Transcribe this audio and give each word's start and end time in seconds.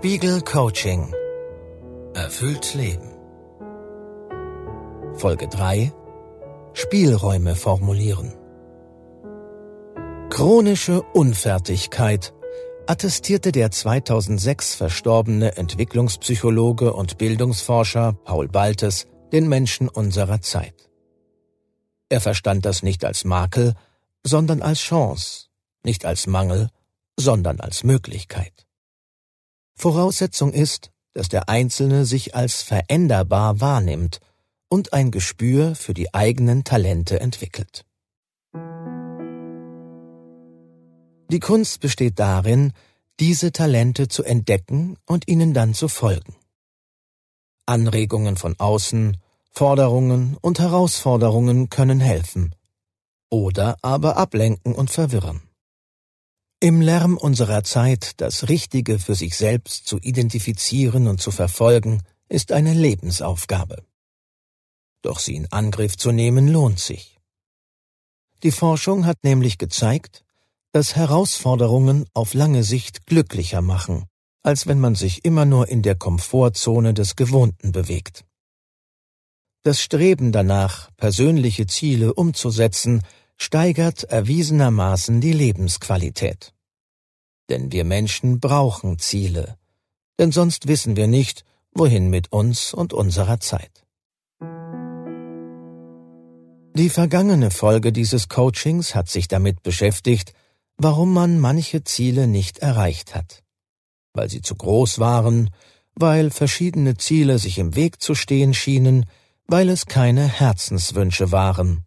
Spiegel 0.00 0.40
Coaching. 0.40 1.14
Erfüllt 2.14 2.72
Leben. 2.72 3.10
Folge 5.12 5.46
3. 5.46 5.92
Spielräume 6.72 7.54
formulieren. 7.54 8.32
Chronische 10.30 11.02
Unfertigkeit 11.12 12.32
attestierte 12.86 13.52
der 13.52 13.70
2006 13.70 14.74
verstorbene 14.74 15.58
Entwicklungspsychologe 15.58 16.94
und 16.94 17.18
Bildungsforscher 17.18 18.14
Paul 18.24 18.48
Baltes 18.48 19.06
den 19.32 19.50
Menschen 19.50 19.86
unserer 19.90 20.40
Zeit. 20.40 20.88
Er 22.08 22.22
verstand 22.22 22.64
das 22.64 22.82
nicht 22.82 23.04
als 23.04 23.26
Makel, 23.26 23.74
sondern 24.24 24.62
als 24.62 24.80
Chance, 24.80 25.48
nicht 25.84 26.06
als 26.06 26.26
Mangel, 26.26 26.70
sondern 27.18 27.60
als 27.60 27.84
Möglichkeit. 27.84 28.66
Voraussetzung 29.80 30.52
ist, 30.52 30.90
dass 31.14 31.30
der 31.30 31.48
Einzelne 31.48 32.04
sich 32.04 32.34
als 32.34 32.62
veränderbar 32.62 33.60
wahrnimmt 33.60 34.20
und 34.68 34.92
ein 34.92 35.10
Gespür 35.10 35.74
für 35.74 35.94
die 35.94 36.12
eigenen 36.14 36.64
Talente 36.64 37.18
entwickelt. 37.18 37.86
Die 41.32 41.40
Kunst 41.40 41.80
besteht 41.80 42.18
darin, 42.18 42.72
diese 43.20 43.52
Talente 43.52 44.08
zu 44.08 44.22
entdecken 44.22 44.98
und 45.06 45.26
ihnen 45.28 45.54
dann 45.54 45.72
zu 45.72 45.88
folgen. 45.88 46.34
Anregungen 47.66 48.36
von 48.36 48.56
außen, 48.58 49.16
Forderungen 49.50 50.36
und 50.40 50.58
Herausforderungen 50.58 51.70
können 51.70 52.00
helfen 52.00 52.54
oder 53.30 53.76
aber 53.80 54.16
ablenken 54.16 54.74
und 54.74 54.90
verwirren. 54.90 55.40
Im 56.62 56.82
Lärm 56.82 57.16
unserer 57.16 57.64
Zeit 57.64 58.20
das 58.20 58.50
Richtige 58.50 58.98
für 58.98 59.14
sich 59.14 59.34
selbst 59.34 59.86
zu 59.86 59.98
identifizieren 59.98 61.08
und 61.08 61.18
zu 61.18 61.30
verfolgen, 61.30 62.02
ist 62.28 62.52
eine 62.52 62.74
Lebensaufgabe. 62.74 63.82
Doch 65.00 65.20
sie 65.20 65.36
in 65.36 65.50
Angriff 65.50 65.96
zu 65.96 66.12
nehmen 66.12 66.48
lohnt 66.48 66.78
sich. 66.78 67.18
Die 68.42 68.50
Forschung 68.50 69.06
hat 69.06 69.24
nämlich 69.24 69.56
gezeigt, 69.56 70.22
dass 70.72 70.96
Herausforderungen 70.96 72.04
auf 72.12 72.34
lange 72.34 72.62
Sicht 72.62 73.06
glücklicher 73.06 73.62
machen, 73.62 74.04
als 74.42 74.66
wenn 74.66 74.80
man 74.80 74.94
sich 74.94 75.24
immer 75.24 75.46
nur 75.46 75.66
in 75.68 75.80
der 75.80 75.94
Komfortzone 75.94 76.92
des 76.92 77.16
Gewohnten 77.16 77.72
bewegt. 77.72 78.26
Das 79.62 79.80
Streben 79.80 80.30
danach, 80.30 80.90
persönliche 80.98 81.66
Ziele 81.66 82.12
umzusetzen, 82.12 83.02
steigert 83.42 84.04
erwiesenermaßen 84.04 85.22
die 85.22 85.32
Lebensqualität. 85.32 86.52
Denn 87.50 87.72
wir 87.72 87.84
Menschen 87.84 88.40
brauchen 88.40 88.98
Ziele, 88.98 89.58
denn 90.18 90.32
sonst 90.32 90.68
wissen 90.68 90.96
wir 90.96 91.08
nicht, 91.08 91.44
wohin 91.72 92.08
mit 92.08 92.32
uns 92.32 92.72
und 92.72 92.92
unserer 92.92 93.40
Zeit. 93.40 93.84
Die 96.76 96.88
vergangene 96.88 97.50
Folge 97.50 97.92
dieses 97.92 98.28
Coachings 98.28 98.94
hat 98.94 99.08
sich 99.08 99.26
damit 99.26 99.62
beschäftigt, 99.62 100.32
warum 100.76 101.12
man 101.12 101.40
manche 101.40 101.82
Ziele 101.82 102.28
nicht 102.28 102.60
erreicht 102.60 103.14
hat. 103.16 103.42
Weil 104.14 104.30
sie 104.30 104.40
zu 104.40 104.54
groß 104.54 105.00
waren, 105.00 105.50
weil 105.94 106.30
verschiedene 106.30 106.96
Ziele 106.96 107.38
sich 107.38 107.58
im 107.58 107.74
Weg 107.74 108.00
zu 108.00 108.14
stehen 108.14 108.54
schienen, 108.54 109.06
weil 109.48 109.68
es 109.68 109.86
keine 109.86 110.26
Herzenswünsche 110.26 111.32
waren. 111.32 111.84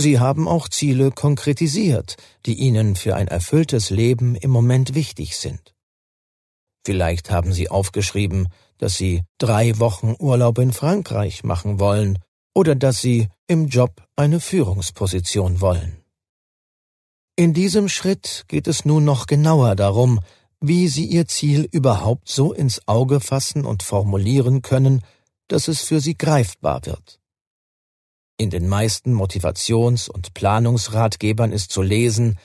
Sie 0.00 0.18
haben 0.18 0.48
auch 0.48 0.70
Ziele 0.70 1.10
konkretisiert, 1.10 2.16
die 2.46 2.54
Ihnen 2.54 2.96
für 2.96 3.16
ein 3.16 3.28
erfülltes 3.28 3.90
Leben 3.90 4.34
im 4.34 4.50
Moment 4.50 4.94
wichtig 4.94 5.36
sind. 5.36 5.74
Vielleicht 6.86 7.30
haben 7.30 7.52
Sie 7.52 7.68
aufgeschrieben, 7.68 8.48
dass 8.78 8.96
Sie 8.96 9.22
drei 9.36 9.78
Wochen 9.78 10.16
Urlaub 10.18 10.58
in 10.58 10.72
Frankreich 10.72 11.44
machen 11.44 11.78
wollen 11.78 12.18
oder 12.54 12.74
dass 12.74 13.02
Sie 13.02 13.28
im 13.46 13.68
Job 13.68 14.02
eine 14.16 14.40
Führungsposition 14.40 15.60
wollen. 15.60 15.98
In 17.36 17.52
diesem 17.52 17.90
Schritt 17.90 18.44
geht 18.48 18.68
es 18.68 18.86
nun 18.86 19.04
noch 19.04 19.26
genauer 19.26 19.76
darum, 19.76 20.20
wie 20.60 20.88
Sie 20.88 21.04
Ihr 21.04 21.26
Ziel 21.26 21.68
überhaupt 21.70 22.30
so 22.30 22.54
ins 22.54 22.88
Auge 22.88 23.20
fassen 23.20 23.66
und 23.66 23.82
formulieren 23.82 24.62
können, 24.62 25.02
dass 25.48 25.68
es 25.68 25.82
für 25.82 26.00
Sie 26.00 26.16
greifbar 26.16 26.86
wird. 26.86 27.19
In 28.40 28.48
den 28.48 28.68
meisten 28.68 29.12
Motivations- 29.12 30.08
und 30.08 30.32
Planungsratgebern 30.32 31.52
ist 31.52 31.72
zu 31.72 31.82
lesen, 31.82 32.38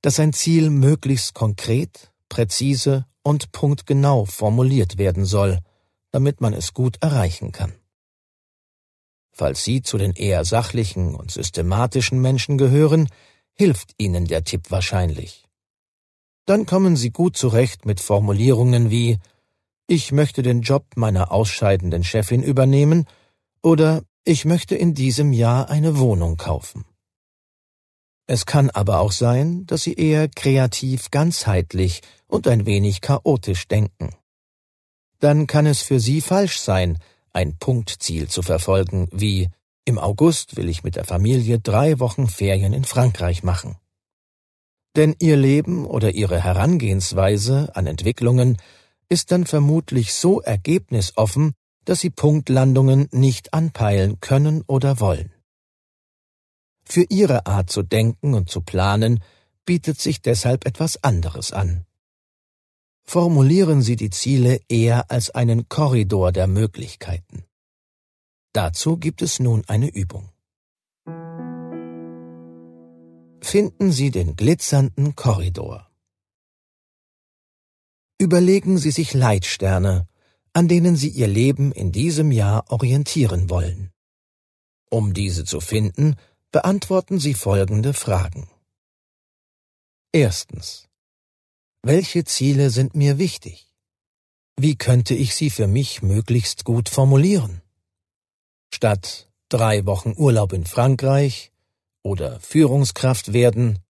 dass 0.00 0.18
ein 0.18 0.32
Ziel 0.32 0.70
möglichst 0.70 1.34
konkret, 1.34 2.10
präzise 2.30 3.04
und 3.22 3.52
punktgenau 3.52 4.24
formuliert 4.24 4.96
werden 4.96 5.26
soll, 5.26 5.58
damit 6.12 6.40
man 6.40 6.54
es 6.54 6.72
gut 6.72 6.96
erreichen 7.02 7.52
kann. 7.52 7.74
Falls 9.32 9.62
Sie 9.62 9.82
zu 9.82 9.98
den 9.98 10.12
eher 10.12 10.46
sachlichen 10.46 11.14
und 11.14 11.30
systematischen 11.30 12.22
Menschen 12.22 12.56
gehören, 12.56 13.10
hilft 13.52 13.92
Ihnen 13.98 14.24
der 14.24 14.44
Tipp 14.44 14.70
wahrscheinlich. 14.70 15.44
Dann 16.46 16.64
kommen 16.64 16.96
Sie 16.96 17.10
gut 17.10 17.36
zurecht 17.36 17.84
mit 17.84 18.00
Formulierungen 18.00 18.88
wie 18.88 19.18
Ich 19.88 20.10
möchte 20.10 20.40
den 20.40 20.62
Job 20.62 20.86
meiner 20.96 21.32
ausscheidenden 21.32 22.02
Chefin 22.02 22.42
übernehmen 22.42 23.06
oder 23.60 24.04
Ich 24.26 24.46
möchte 24.46 24.74
in 24.74 24.94
diesem 24.94 25.34
Jahr 25.34 25.68
eine 25.68 25.98
Wohnung 25.98 26.38
kaufen. 26.38 26.86
Es 28.26 28.46
kann 28.46 28.70
aber 28.70 29.00
auch 29.00 29.12
sein, 29.12 29.66
dass 29.66 29.82
Sie 29.82 29.92
eher 29.92 30.28
kreativ 30.28 31.10
ganzheitlich 31.10 32.00
und 32.26 32.48
ein 32.48 32.64
wenig 32.64 33.02
chaotisch 33.02 33.68
denken. 33.68 34.14
Dann 35.18 35.46
kann 35.46 35.66
es 35.66 35.82
für 35.82 36.00
Sie 36.00 36.22
falsch 36.22 36.58
sein, 36.58 36.98
ein 37.34 37.58
Punktziel 37.58 38.28
zu 38.28 38.40
verfolgen 38.40 39.08
wie 39.12 39.50
im 39.84 39.98
August 39.98 40.56
will 40.56 40.70
ich 40.70 40.82
mit 40.82 40.96
der 40.96 41.04
Familie 41.04 41.58
drei 41.58 42.00
Wochen 42.00 42.26
Ferien 42.26 42.72
in 42.72 42.84
Frankreich 42.84 43.42
machen. 43.42 43.76
Denn 44.96 45.14
ihr 45.18 45.36
Leben 45.36 45.84
oder 45.84 46.14
ihre 46.14 46.42
Herangehensweise 46.42 47.76
an 47.76 47.86
Entwicklungen 47.86 48.56
ist 49.10 49.32
dann 49.32 49.44
vermutlich 49.44 50.14
so 50.14 50.40
ergebnisoffen, 50.40 51.52
dass 51.84 52.00
sie 52.00 52.10
Punktlandungen 52.10 53.08
nicht 53.12 53.54
anpeilen 53.54 54.20
können 54.20 54.62
oder 54.66 55.00
wollen. 55.00 55.32
Für 56.84 57.04
ihre 57.08 57.46
Art 57.46 57.70
zu 57.70 57.82
denken 57.82 58.34
und 58.34 58.50
zu 58.50 58.60
planen 58.60 59.22
bietet 59.64 60.00
sich 60.00 60.20
deshalb 60.20 60.66
etwas 60.66 61.02
anderes 61.02 61.52
an. 61.52 61.86
Formulieren 63.06 63.82
Sie 63.82 63.96
die 63.96 64.10
Ziele 64.10 64.60
eher 64.68 65.10
als 65.10 65.30
einen 65.30 65.68
Korridor 65.68 66.32
der 66.32 66.46
Möglichkeiten. 66.46 67.44
Dazu 68.52 68.96
gibt 68.96 69.20
es 69.20 69.40
nun 69.40 69.62
eine 69.66 69.88
Übung. 69.88 70.30
Finden 73.40 73.92
Sie 73.92 74.10
den 74.10 74.36
glitzernden 74.36 75.16
Korridor. 75.16 75.90
Überlegen 78.18 78.78
Sie 78.78 78.90
sich 78.90 79.12
Leitsterne, 79.12 80.06
an 80.54 80.68
denen 80.68 80.96
Sie 80.96 81.10
Ihr 81.10 81.26
Leben 81.26 81.72
in 81.72 81.92
diesem 81.92 82.32
Jahr 82.32 82.70
orientieren 82.70 83.50
wollen. 83.50 83.90
Um 84.88 85.12
diese 85.12 85.44
zu 85.44 85.60
finden, 85.60 86.16
beantworten 86.52 87.18
Sie 87.18 87.34
folgende 87.34 87.92
Fragen. 87.92 88.48
Erstens. 90.12 90.88
Welche 91.82 92.24
Ziele 92.24 92.70
sind 92.70 92.94
mir 92.94 93.18
wichtig? 93.18 93.68
Wie 94.56 94.76
könnte 94.76 95.14
ich 95.14 95.34
sie 95.34 95.50
für 95.50 95.66
mich 95.66 96.02
möglichst 96.02 96.64
gut 96.64 96.88
formulieren? 96.88 97.60
Statt 98.72 99.28
drei 99.48 99.84
Wochen 99.84 100.14
Urlaub 100.16 100.52
in 100.52 100.64
Frankreich 100.64 101.50
oder 102.04 102.38
Führungskraft 102.38 103.32
werden 103.32 103.80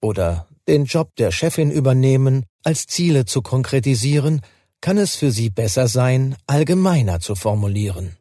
oder 0.00 0.48
den 0.66 0.86
Job 0.86 1.14
der 1.16 1.30
Chefin 1.30 1.70
übernehmen 1.70 2.46
als 2.64 2.86
Ziele 2.86 3.26
zu 3.26 3.42
konkretisieren, 3.42 4.40
kann 4.86 4.98
es 4.98 5.16
für 5.16 5.32
Sie 5.32 5.50
besser 5.50 5.88
sein, 5.88 6.36
allgemeiner 6.46 7.18
zu 7.18 7.34
formulieren. 7.34 8.16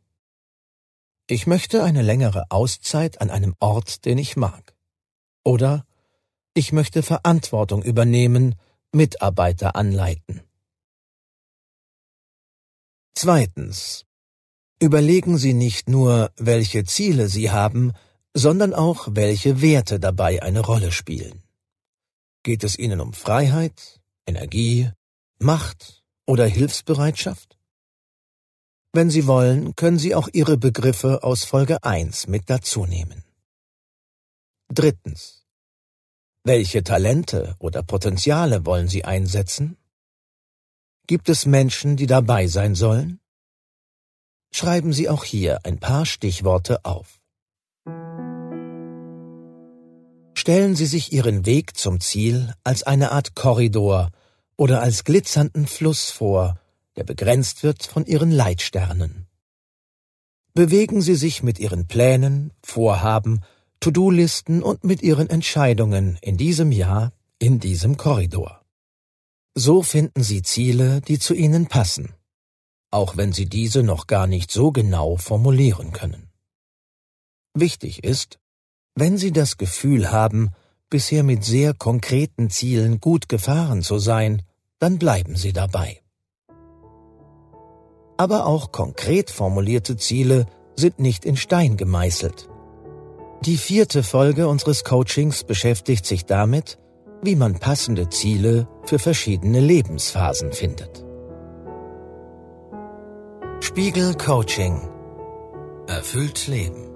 Ich 1.28 1.46
möchte 1.46 1.84
eine 1.84 2.02
längere 2.02 2.50
Auszeit 2.50 3.22
an 3.22 3.30
einem 3.30 3.54
Ort, 3.60 4.04
den 4.04 4.18
ich 4.18 4.36
mag. 4.36 4.74
Oder 5.44 5.86
ich 6.56 6.72
möchte 6.72 7.04
Verantwortung 7.04 7.84
übernehmen, 7.84 8.56
Mitarbeiter 8.92 9.76
anleiten. 9.76 10.42
Zweitens. 13.14 14.08
Überlegen 14.80 15.38
Sie 15.38 15.54
nicht 15.54 15.88
nur, 15.88 16.32
welche 16.36 16.84
Ziele 16.84 17.28
Sie 17.28 17.52
haben, 17.52 17.94
sondern 18.34 18.74
auch, 18.74 19.10
welche 19.12 19.62
Werte 19.62 20.00
dabei 20.00 20.42
eine 20.42 20.62
Rolle 20.62 20.92
spielen. 20.92 21.44
Geht 22.42 22.64
es 22.64 22.76
Ihnen 22.80 23.02
um 23.02 23.14
Freiheit, 23.14 24.02
Energie, 24.26 24.90
Macht 25.38 26.05
oder 26.26 26.46
Hilfsbereitschaft? 26.46 27.58
Wenn 28.94 29.10
Sie 29.10 29.28
wollen, 29.28 29.76
können 29.76 30.00
Sie 30.00 30.16
auch 30.16 30.30
Ihre 30.32 30.58
Begriffe 30.58 31.24
aus 31.24 31.44
Folge 31.44 31.84
1 31.84 32.28
mit 32.28 32.50
dazunehmen. 32.50 33.24
Drittens. 34.74 35.46
Welche 36.44 36.84
Talente 36.84 37.56
oder 37.60 37.84
Potenziale 37.84 38.66
wollen 38.66 38.88
Sie 38.88 39.04
einsetzen? 39.04 39.78
Gibt 41.08 41.30
es 41.30 41.46
Menschen, 41.46 41.98
die 41.98 42.08
dabei 42.08 42.48
sein 42.48 42.74
sollen? 42.74 43.20
Schreiben 44.54 44.94
Sie 44.94 45.10
auch 45.10 45.24
hier 45.24 45.60
ein 45.66 45.80
paar 45.80 46.06
Stichworte 46.06 46.86
auf. 46.86 47.20
Stellen 50.38 50.76
Sie 50.76 50.86
sich 50.86 51.12
Ihren 51.12 51.46
Weg 51.46 51.76
zum 51.78 52.00
Ziel 52.00 52.54
als 52.64 52.84
eine 52.84 53.12
Art 53.12 53.36
Korridor 53.36 54.12
oder 54.58 54.82
als 54.82 55.04
glitzernden 55.04 55.68
Fluss 55.68 56.12
vor, 56.12 56.60
der 56.96 57.04
begrenzt 57.04 57.64
wird 57.64 57.84
von 57.84 58.06
Ihren 58.06 58.32
Leitsternen. 58.32 59.28
Bewegen 60.54 61.02
Sie 61.02 61.16
sich 61.16 61.44
mit 61.44 61.60
Ihren 61.60 61.88
Plänen, 61.88 62.54
Vorhaben, 62.64 63.42
To-Do-Listen 63.82 64.64
und 64.64 64.84
mit 64.84 65.02
Ihren 65.02 65.30
Entscheidungen 65.30 66.18
in 66.22 66.38
diesem 66.38 66.72
Jahr 66.72 67.12
in 67.40 67.60
diesem 67.60 67.98
Korridor. 67.98 68.64
So 69.56 69.84
finden 69.84 70.24
Sie 70.24 70.42
Ziele, 70.42 71.02
die 71.02 71.20
zu 71.20 71.34
Ihnen 71.34 71.68
passen, 71.68 72.14
auch 72.92 73.18
wenn 73.18 73.34
Sie 73.34 73.46
diese 73.46 73.84
noch 73.84 74.08
gar 74.08 74.28
nicht 74.28 74.52
so 74.52 74.72
genau 74.72 75.18
formulieren 75.18 75.92
können. 75.92 76.30
Wichtig 77.54 78.04
ist, 78.04 78.40
wenn 78.96 79.18
Sie 79.18 79.32
das 79.32 79.58
Gefühl 79.58 80.12
haben, 80.12 80.52
bisher 80.90 81.24
mit 81.24 81.44
sehr 81.44 81.74
konkreten 81.74 82.50
Zielen 82.50 83.00
gut 83.00 83.30
gefahren 83.30 83.82
zu 83.82 84.00
sein, 84.00 84.42
dann 84.80 84.98
bleiben 84.98 85.36
Sie 85.36 85.54
dabei. 85.54 86.02
Aber 88.18 88.46
auch 88.46 88.72
konkret 88.72 89.30
formulierte 89.30 89.98
Ziele 89.98 90.46
sind 90.76 91.00
nicht 91.00 91.26
in 91.26 91.38
Stein 91.38 91.78
gemeißelt. 91.78 92.50
Die 93.42 93.58
vierte 93.58 94.04
Folge 94.04 94.48
unseres 94.48 94.84
Coachings 94.84 95.44
beschäftigt 95.44 96.06
sich 96.06 96.26
damit, 96.26 96.80
wie 97.22 97.36
man 97.36 97.60
passende 97.60 98.10
Ziele 98.10 98.68
für 98.84 99.00
verschiedene 99.00 99.60
Lebensphasen 99.60 100.54
findet. 100.54 101.04
Spiegel 103.60 104.16
Coaching 104.16 104.90
Erfüllt 105.88 106.48
Leben 106.48 106.95